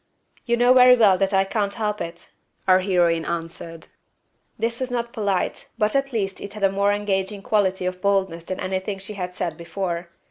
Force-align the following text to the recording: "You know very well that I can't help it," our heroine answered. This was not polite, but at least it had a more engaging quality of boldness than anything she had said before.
"You 0.47 0.57
know 0.57 0.73
very 0.73 0.95
well 0.95 1.19
that 1.19 1.31
I 1.31 1.43
can't 1.43 1.75
help 1.75 2.01
it," 2.01 2.31
our 2.67 2.79
heroine 2.79 3.23
answered. 3.23 3.89
This 4.57 4.79
was 4.79 4.89
not 4.89 5.13
polite, 5.13 5.67
but 5.77 5.95
at 5.95 6.11
least 6.11 6.41
it 6.41 6.53
had 6.53 6.63
a 6.63 6.71
more 6.71 6.91
engaging 6.91 7.43
quality 7.43 7.85
of 7.85 8.01
boldness 8.01 8.45
than 8.45 8.59
anything 8.59 8.97
she 8.97 9.13
had 9.13 9.35
said 9.35 9.57
before. 9.57 10.09